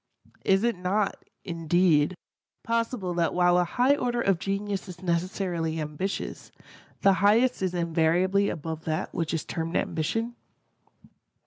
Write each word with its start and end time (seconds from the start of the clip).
Is 0.45 0.63
it 0.63 0.75
not, 0.79 1.23
indeed, 1.43 2.15
possible 2.63 3.13
that 3.13 3.35
while 3.35 3.59
a 3.59 3.63
high 3.63 3.95
order 3.95 4.19
of 4.19 4.39
genius 4.39 4.87
is 4.89 5.03
necessarily 5.03 5.79
ambitious, 5.79 6.51
the 7.01 7.13
highest 7.21 7.61
is 7.61 7.75
invariably 7.75 8.49
above 8.49 8.85
that 8.85 9.13
which 9.13 9.31
is 9.31 9.45
termed 9.45 9.75
ambition? 9.77 10.33